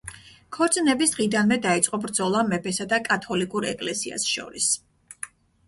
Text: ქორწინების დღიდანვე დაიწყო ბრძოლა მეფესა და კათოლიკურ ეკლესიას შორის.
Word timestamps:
ქორწინების 0.55 1.13
დღიდანვე 1.15 1.57
დაიწყო 1.65 1.99
ბრძოლა 2.07 2.43
მეფესა 2.49 2.89
და 2.95 3.01
კათოლიკურ 3.11 3.71
ეკლესიას 3.75 4.29
შორის. 4.35 4.75